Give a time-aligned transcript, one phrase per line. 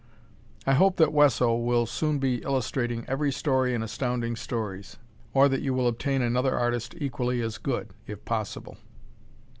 [0.65, 4.97] I hope that Wesso will soon be illustrating every story in Astounding Stories,
[5.31, 8.77] or that you will obtain another artist equally as good (if possible).